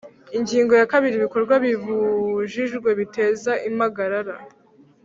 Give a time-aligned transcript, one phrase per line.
[0.37, 4.35] Ingingo ya kabiri Ibikorwa bibujijwe biteza impagarara